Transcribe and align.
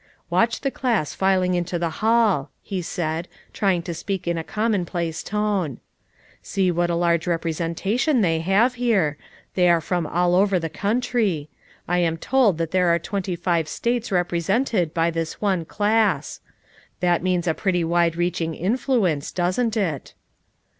"Watch 0.31 0.61
the 0.61 0.71
class 0.71 1.13
filing 1.13 1.53
into 1.53 1.77
the 1.77 1.91
hall," 2.01 2.49
he 2.63 2.81
said, 2.81 3.27
trying 3.53 3.83
to 3.83 3.93
speak 3.93 4.27
in 4.27 4.35
a 4.35 4.43
commonplace 4.43 5.21
tone. 5.21 5.79
"See 6.41 6.71
what 6.71 6.89
a 6.89 6.95
large 6.95 7.27
representation 7.27 8.21
they 8.21 8.39
have 8.39 8.73
here; 8.73 9.19
they 9.53 9.69
are 9.69 9.79
from 9.79 10.07
all 10.07 10.33
over 10.33 10.57
the 10.57 10.69
country, 10.71 11.49
I 11.87 12.01
FOUR 12.01 12.11
MOTHERS 12.13 12.13
AT 12.17 12.21
CHAUTAUQUA 12.21 12.31
285 12.31 12.31
am 12.31 12.31
told 12.31 12.57
that 12.57 12.71
there 12.71 12.87
are 12.87 12.97
twenty 12.97 13.35
five 13.35 13.67
States 13.67 14.11
rep 14.11 14.31
resented 14.31 14.93
by 14.95 15.11
this 15.11 15.39
one 15.39 15.65
class. 15.65 16.39
That 16.99 17.21
means 17.21 17.45
a 17.47 17.53
pretty 17.53 17.83
wide 17.83 18.15
reaching 18.15 18.55
influence, 18.55 19.31
doesn't 19.31 19.77
it?" 19.77 20.15